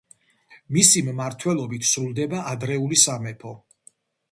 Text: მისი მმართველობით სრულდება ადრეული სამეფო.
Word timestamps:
მისი 0.77 1.03
მმართველობით 1.09 1.85
სრულდება 1.91 2.41
ადრეული 2.55 3.01
სამეფო. 3.05 3.57